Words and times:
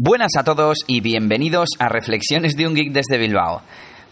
Buenas 0.00 0.36
a 0.38 0.44
todos 0.44 0.76
y 0.86 1.00
bienvenidos 1.00 1.70
a 1.80 1.88
Reflexiones 1.88 2.54
de 2.54 2.68
un 2.68 2.74
Geek 2.76 2.92
desde 2.92 3.18
Bilbao, 3.18 3.62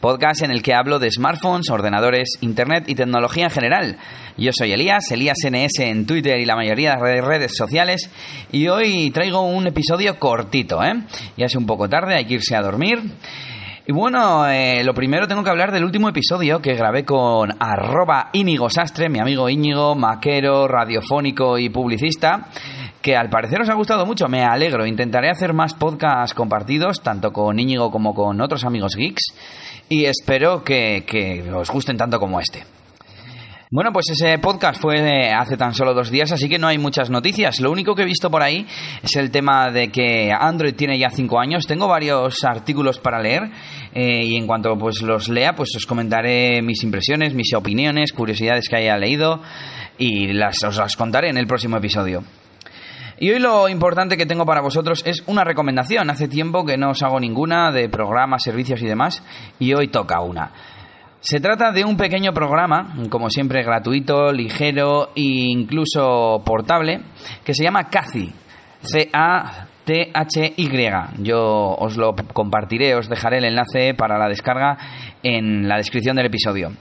podcast 0.01 0.43
en 0.43 0.51
el 0.51 0.61
que 0.61 0.75
hablo 0.75 0.99
de 0.99 1.12
smartphones, 1.12 1.71
ordenadores, 1.71 2.39
internet 2.41 2.87
y 2.89 2.97
tecnología 2.97 3.45
en 3.45 3.51
general. 3.53 3.96
Yo 4.37 4.51
soy 4.53 4.72
Elías, 4.72 5.09
Elías 5.12 5.38
NS 5.49 5.79
en 5.79 6.04
Twitter 6.04 6.41
y 6.41 6.45
la 6.45 6.57
mayoría 6.57 6.96
de 6.96 7.21
redes 7.21 7.53
sociales, 7.57 8.11
y 8.51 8.67
hoy 8.67 9.12
traigo 9.12 9.43
un 9.43 9.69
episodio 9.69 10.19
cortito, 10.19 10.83
¿eh? 10.83 11.04
Ya 11.37 11.46
es 11.46 11.54
un 11.54 11.67
poco 11.67 11.89
tarde, 11.89 12.16
hay 12.16 12.25
que 12.25 12.34
irse 12.34 12.57
a 12.57 12.62
dormir. 12.62 13.00
Y 13.87 13.93
bueno, 13.93 14.48
eh, 14.48 14.82
lo 14.82 14.93
primero 14.93 15.29
tengo 15.29 15.45
que 15.45 15.50
hablar 15.50 15.71
del 15.71 15.84
último 15.84 16.09
episodio 16.09 16.61
que 16.61 16.75
grabé 16.75 17.05
con 17.05 17.55
arroba 17.61 18.30
Íñigo 18.32 18.68
Sastre, 18.71 19.09
mi 19.09 19.21
amigo 19.21 19.48
Íñigo, 19.48 19.95
maquero, 19.95 20.66
radiofónico 20.66 21.57
y 21.59 21.68
publicista 21.68 22.48
que 23.07 23.16
al 23.16 23.30
parecer 23.30 23.61
os 23.61 23.68
ha 23.68 23.75
gustado 23.75 24.04
mucho, 24.04 24.27
me 24.27 24.43
alegro. 24.43 24.84
Intentaré 24.84 25.30
hacer 25.30 25.52
más 25.52 25.75
podcasts 25.75 26.34
compartidos, 26.34 27.04
tanto 27.04 27.32
con 27.32 27.57
Íñigo 27.57 27.93
como 27.93 28.12
con 28.17 28.40
otros 28.40 28.64
amigos 28.64 28.96
geeks, 28.96 29.32
y 29.89 30.07
espero 30.07 30.64
que, 30.64 31.45
os 31.54 31.71
gusten 31.71 31.96
tanto 31.96 32.19
como 32.19 32.41
este. 32.41 32.64
Bueno, 33.70 33.92
pues 33.92 34.06
ese 34.11 34.36
podcast 34.41 34.81
fue 34.81 35.33
hace 35.33 35.56
tan 35.56 35.72
solo 35.72 35.95
dos 35.95 36.11
días, 36.11 36.33
así 36.33 36.48
que 36.48 36.58
no 36.58 36.67
hay 36.67 36.78
muchas 36.78 37.08
noticias. 37.08 37.61
Lo 37.61 37.70
único 37.70 37.95
que 37.95 38.03
he 38.03 38.06
visto 38.06 38.28
por 38.28 38.42
ahí 38.42 38.67
es 39.05 39.14
el 39.14 39.31
tema 39.31 39.70
de 39.70 39.92
que 39.92 40.33
Android 40.33 40.75
tiene 40.75 40.98
ya 40.98 41.11
cinco 41.11 41.39
años. 41.39 41.64
Tengo 41.69 41.86
varios 41.86 42.42
artículos 42.42 42.98
para 42.98 43.23
leer 43.23 43.53
eh, 43.95 44.25
y 44.25 44.34
en 44.34 44.48
cuanto 44.48 44.77
pues 44.77 45.00
los 45.03 45.28
lea, 45.28 45.55
pues 45.55 45.70
os 45.77 45.86
comentaré 45.86 46.61
mis 46.61 46.83
impresiones, 46.83 47.34
mis 47.34 47.55
opiniones, 47.55 48.12
curiosidades 48.12 48.69
que 48.69 48.75
haya 48.75 48.98
leído 48.98 49.41
y 49.97 50.33
las, 50.33 50.64
os 50.64 50.77
las 50.77 50.97
contaré 50.97 51.28
en 51.28 51.39
el 51.39 51.47
próximo 51.47 51.77
episodio. 51.77 52.25
Y 53.19 53.30
hoy 53.30 53.38
lo 53.38 53.69
importante 53.69 54.19
que 54.19 54.27
tengo 54.27 54.44
para 54.44 54.61
vosotros 54.61 55.02
es 55.06 55.22
una 55.27 55.42
recomendación. 55.42 56.11
Hace 56.11 56.28
tiempo 56.28 56.66
que 56.66 56.77
no 56.77 56.91
os 56.91 57.02
hago 57.02 57.19
ninguna 57.19 57.72
de 57.72 57.89
programas, 57.89 58.42
servicios 58.42 58.83
y 58.83 58.86
demás, 58.86 59.22
y 59.58 59.72
hoy 59.72 59.89
toca 59.89 60.20
una. 60.20 60.50
Se 61.20 61.41
trata 61.41 61.73
de 61.73 61.84
un 61.84 61.97
pequeño 61.97 62.34
programa, 62.34 62.95
como 63.08 63.31
siempre 63.31 63.62
gratuito, 63.62 64.33
ligero 64.33 65.12
e 65.17 65.23
incluso 65.23 66.42
portable, 66.45 67.00
que 67.42 67.55
se 67.55 67.64
llama 67.64 67.89
CACI. 67.89 68.33
C-A-T-H-Y. 68.83 70.67
Yo 71.23 71.75
os 71.78 71.97
lo 71.97 72.14
compartiré, 72.14 72.95
os 72.95 73.08
dejaré 73.08 73.39
el 73.39 73.47
enlace 73.47 73.95
para 73.95 74.19
la 74.19 74.28
descarga 74.28 74.77
en 75.23 75.67
la 75.67 75.78
descripción 75.78 76.17
del 76.17 76.27
episodio. 76.27 76.73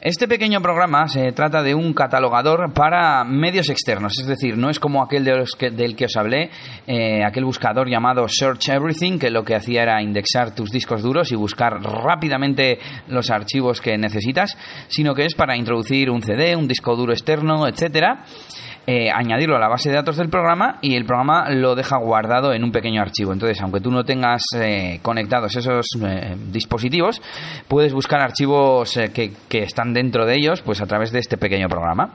Este 0.00 0.28
pequeño 0.28 0.62
programa 0.62 1.08
se 1.08 1.32
trata 1.32 1.60
de 1.60 1.74
un 1.74 1.92
catalogador 1.92 2.72
para 2.72 3.24
medios 3.24 3.68
externos, 3.68 4.12
es 4.20 4.28
decir, 4.28 4.56
no 4.56 4.70
es 4.70 4.78
como 4.78 5.02
aquel 5.02 5.24
del 5.24 5.96
que 5.96 6.04
os 6.04 6.16
hablé, 6.16 6.50
eh, 6.86 7.24
aquel 7.24 7.44
buscador 7.44 7.88
llamado 7.88 8.24
Search 8.28 8.68
Everything, 8.68 9.18
que 9.18 9.28
lo 9.28 9.44
que 9.44 9.56
hacía 9.56 9.82
era 9.82 10.00
indexar 10.00 10.54
tus 10.54 10.70
discos 10.70 11.02
duros 11.02 11.32
y 11.32 11.34
buscar 11.34 11.82
rápidamente 11.82 12.78
los 13.08 13.28
archivos 13.28 13.80
que 13.80 13.98
necesitas, 13.98 14.56
sino 14.86 15.16
que 15.16 15.24
es 15.24 15.34
para 15.34 15.56
introducir 15.56 16.10
un 16.10 16.22
CD, 16.22 16.54
un 16.54 16.68
disco 16.68 16.94
duro 16.94 17.12
externo, 17.12 17.66
etcétera 17.66 18.22
eh, 18.90 19.10
añadirlo 19.10 19.54
a 19.54 19.58
la 19.58 19.68
base 19.68 19.90
de 19.90 19.96
datos 19.96 20.16
del 20.16 20.30
programa 20.30 20.78
y 20.80 20.96
el 20.96 21.04
programa 21.04 21.50
lo 21.50 21.74
deja 21.74 21.98
guardado 21.98 22.54
en 22.54 22.64
un 22.64 22.72
pequeño 22.72 23.02
archivo. 23.02 23.34
Entonces, 23.34 23.60
aunque 23.60 23.82
tú 23.82 23.90
no 23.90 24.02
tengas 24.02 24.40
eh, 24.56 25.00
conectados 25.02 25.54
esos 25.56 25.84
eh, 26.02 26.34
dispositivos, 26.50 27.20
puedes 27.68 27.92
buscar 27.92 28.22
archivos 28.22 28.98
que, 29.12 29.34
que, 29.46 29.62
están 29.62 29.92
dentro 29.92 30.24
de 30.24 30.36
ellos 30.36 30.62
pues 30.62 30.80
a 30.80 30.86
través 30.86 31.12
de 31.12 31.18
este 31.18 31.36
pequeño 31.36 31.68
programa. 31.68 32.14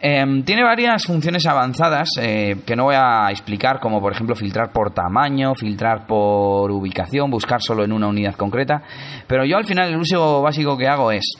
Em, 0.00 0.42
tiene 0.42 0.62
varias 0.64 1.04
funciones 1.04 1.44
avanzadas 1.44 2.08
que 2.16 2.74
no 2.74 2.84
voy 2.84 2.94
a 2.96 3.30
explicar, 3.30 3.78
como 3.78 4.00
por 4.00 4.14
ejemplo 4.14 4.34
filtrar 4.34 4.72
por 4.72 4.94
tamaño, 4.94 5.54
filtrar 5.54 6.06
por 6.06 6.70
ubicación, 6.70 7.30
buscar 7.30 7.60
solo 7.60 7.84
en 7.84 7.92
una 7.92 8.08
unidad 8.08 8.36
concreta, 8.36 8.82
pero 9.26 9.44
yo 9.44 9.58
al 9.58 9.66
final 9.66 9.90
el 9.90 9.98
uso 9.98 10.40
básico 10.40 10.78
que 10.78 10.88
hago 10.88 11.12
es 11.12 11.34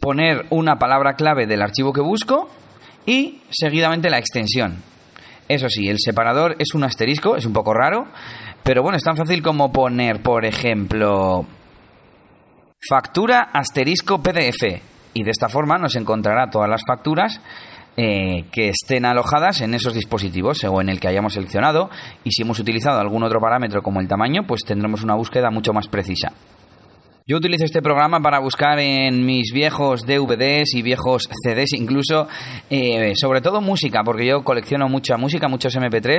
poner 0.00 0.44
una 0.50 0.78
palabra 0.78 1.14
clave 1.14 1.46
del 1.46 1.62
archivo 1.62 1.94
que 1.94 2.02
busco, 2.02 2.50
y 3.06 3.40
seguidamente 3.50 4.10
la 4.10 4.18
extensión. 4.18 4.82
Eso 5.48 5.68
sí, 5.68 5.88
el 5.88 5.98
separador 5.98 6.56
es 6.58 6.74
un 6.74 6.84
asterisco, 6.84 7.36
es 7.36 7.44
un 7.44 7.52
poco 7.52 7.74
raro, 7.74 8.06
pero 8.62 8.82
bueno, 8.82 8.96
es 8.96 9.04
tan 9.04 9.16
fácil 9.16 9.42
como 9.42 9.72
poner, 9.72 10.22
por 10.22 10.44
ejemplo, 10.44 11.46
factura 12.88 13.50
asterisco 13.52 14.22
PDF. 14.22 14.80
Y 15.14 15.24
de 15.24 15.30
esta 15.30 15.48
forma 15.48 15.78
nos 15.78 15.94
encontrará 15.96 16.48
todas 16.48 16.70
las 16.70 16.82
facturas 16.86 17.40
eh, 17.96 18.46
que 18.50 18.70
estén 18.70 19.04
alojadas 19.04 19.60
en 19.60 19.74
esos 19.74 19.92
dispositivos 19.92 20.64
o 20.64 20.80
en 20.80 20.88
el 20.88 21.00
que 21.00 21.08
hayamos 21.08 21.34
seleccionado. 21.34 21.90
Y 22.24 22.30
si 22.30 22.42
hemos 22.42 22.58
utilizado 22.58 22.98
algún 23.00 23.22
otro 23.22 23.40
parámetro 23.40 23.82
como 23.82 24.00
el 24.00 24.08
tamaño, 24.08 24.46
pues 24.46 24.62
tendremos 24.64 25.02
una 25.02 25.14
búsqueda 25.14 25.50
mucho 25.50 25.72
más 25.74 25.88
precisa. 25.88 26.32
Yo 27.24 27.36
utilizo 27.36 27.64
este 27.64 27.82
programa 27.82 28.20
para 28.20 28.40
buscar 28.40 28.80
en 28.80 29.24
mis 29.24 29.52
viejos 29.52 30.04
DVDs 30.04 30.74
y 30.74 30.82
viejos 30.82 31.28
CDs 31.44 31.72
incluso, 31.74 32.26
eh, 32.68 33.12
sobre 33.14 33.40
todo 33.40 33.60
música, 33.60 34.02
porque 34.02 34.26
yo 34.26 34.42
colecciono 34.42 34.88
mucha 34.88 35.16
música, 35.16 35.46
muchos 35.46 35.76
MP3 35.76 36.18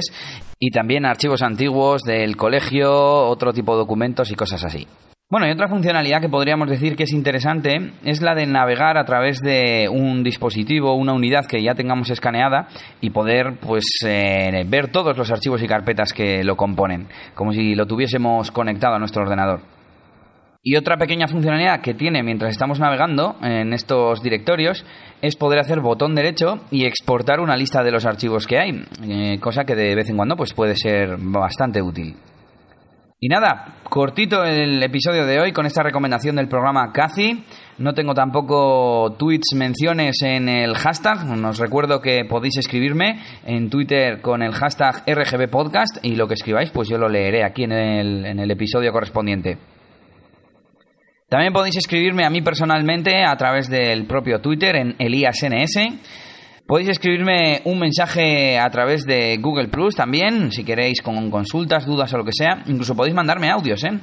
y 0.59 0.71
también 0.71 1.05
archivos 1.05 1.41
antiguos 1.41 2.03
del 2.03 2.37
colegio, 2.37 2.89
otro 3.27 3.51
tipo 3.51 3.73
de 3.73 3.79
documentos 3.79 4.31
y 4.31 4.35
cosas 4.35 4.63
así. 4.63 4.87
Bueno, 5.29 5.47
y 5.47 5.51
otra 5.51 5.67
funcionalidad 5.67 6.21
que 6.21 6.29
podríamos 6.29 6.69
decir 6.69 6.95
que 6.95 7.03
es 7.03 7.11
interesante 7.11 7.91
es 8.05 8.21
la 8.21 8.33
de 8.33 8.45
navegar 8.45 8.97
a 8.97 9.03
través 9.03 9.39
de 9.39 9.89
un 9.89 10.23
dispositivo, 10.23 10.95
una 10.95 11.13
unidad 11.13 11.47
que 11.47 11.61
ya 11.61 11.75
tengamos 11.75 12.11
escaneada 12.11 12.69
y 13.01 13.09
poder 13.09 13.55
pues 13.59 13.83
eh, 14.05 14.63
ver 14.67 14.89
todos 14.89 15.17
los 15.17 15.31
archivos 15.31 15.61
y 15.63 15.67
carpetas 15.67 16.13
que 16.13 16.45
lo 16.45 16.55
componen, 16.55 17.07
como 17.33 17.51
si 17.51 17.75
lo 17.75 17.87
tuviésemos 17.87 18.51
conectado 18.51 18.95
a 18.95 18.99
nuestro 18.99 19.23
ordenador. 19.23 19.72
Y 20.65 20.77
otra 20.77 20.95
pequeña 20.95 21.27
funcionalidad 21.27 21.81
que 21.81 21.93
tiene 21.93 22.23
mientras 22.23 22.51
estamos 22.51 22.79
navegando 22.79 23.35
en 23.41 23.73
estos 23.73 24.23
directorios 24.23 24.85
es 25.21 25.35
poder 25.35 25.59
hacer 25.59 25.81
botón 25.81 26.15
derecho 26.15 26.61
y 26.71 26.85
exportar 26.85 27.41
una 27.41 27.57
lista 27.57 27.83
de 27.83 27.91
los 27.91 28.05
archivos 28.05 28.47
que 28.47 28.59
hay, 28.59 28.85
eh, 29.03 29.39
cosa 29.41 29.65
que 29.65 29.75
de 29.75 29.93
vez 29.93 30.09
en 30.09 30.15
cuando 30.15 30.37
pues 30.37 30.53
puede 30.53 30.77
ser 30.77 31.17
bastante 31.19 31.81
útil. 31.81 32.15
Y 33.19 33.27
nada, 33.27 33.75
cortito 33.89 34.45
el 34.45 34.81
episodio 34.81 35.25
de 35.25 35.41
hoy 35.41 35.51
con 35.51 35.65
esta 35.65 35.83
recomendación 35.83 36.37
del 36.37 36.47
programa 36.47 36.93
Cathy. 36.93 37.43
No 37.79 37.93
tengo 37.93 38.13
tampoco 38.13 39.17
tweets, 39.19 39.55
menciones 39.55 40.21
en 40.21 40.47
el 40.47 40.75
hashtag. 40.75 41.29
Os 41.45 41.59
recuerdo 41.59 41.99
que 41.99 42.23
podéis 42.23 42.57
escribirme 42.57 43.19
en 43.45 43.69
Twitter 43.69 44.21
con 44.21 44.41
el 44.41 44.53
hashtag 44.53 45.03
RGB 45.05 45.49
Podcast 45.49 45.97
y 46.03 46.15
lo 46.15 46.29
que 46.29 46.35
escribáis 46.35 46.71
pues 46.71 46.87
yo 46.87 46.97
lo 46.97 47.09
leeré 47.09 47.43
aquí 47.43 47.63
en 47.63 47.73
el, 47.73 48.25
en 48.25 48.39
el 48.39 48.49
episodio 48.49 48.93
correspondiente. 48.93 49.57
También 51.33 51.51
podéis 51.51 51.77
escribirme 51.77 52.25
a 52.25 52.29
mí 52.29 52.43
personalmente 52.43 53.25
a 53.25 53.35
través 53.35 53.67
del 53.67 54.05
propio 54.05 54.39
Twitter 54.39 54.75
en 54.75 54.95
ElíasNS. 54.99 55.79
Podéis 56.67 56.89
escribirme 56.89 57.59
un 57.63 57.79
mensaje 57.79 58.59
a 58.59 58.69
través 58.69 59.03
de 59.07 59.37
Google 59.37 59.67
Plus 59.67 59.95
también, 59.95 60.51
si 60.51 60.63
queréis 60.63 61.01
con 61.01 61.31
consultas, 61.31 61.87
dudas 61.87 62.13
o 62.13 62.19
lo 62.19 62.23
que 62.23 62.33
sea. 62.37 62.61
Incluso 62.67 62.95
podéis 62.95 63.15
mandarme 63.15 63.49
audios, 63.49 63.83
¿eh? 63.83 63.97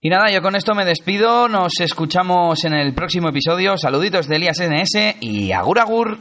Y 0.00 0.08
nada, 0.08 0.30
yo 0.30 0.40
con 0.40 0.54
esto 0.54 0.76
me 0.76 0.84
despido. 0.84 1.48
Nos 1.48 1.80
escuchamos 1.80 2.64
en 2.64 2.74
el 2.74 2.94
próximo 2.94 3.30
episodio. 3.30 3.76
Saluditos 3.76 4.28
de 4.28 4.36
Elías 4.36 4.60
NS 4.60 5.16
y 5.18 5.50
agur 5.50 5.80
agur. 5.80 6.16